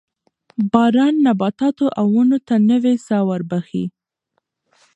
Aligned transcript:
باران 0.71 1.15
نباتاتو 1.25 1.85
او 1.99 2.07
ونو 2.15 2.37
ته 2.47 2.55
نوې 2.69 2.93
ساه 3.07 3.23
وربخښي 3.29 3.85